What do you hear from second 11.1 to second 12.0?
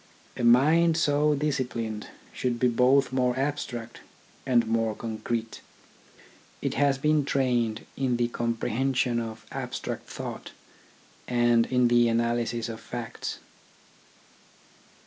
and in